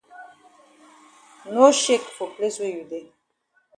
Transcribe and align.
No 1.53 1.65
shake 1.81 2.07
for 2.15 2.27
place 2.35 2.57
wey 2.61 2.71
you 2.77 2.83
dey. 2.91 3.05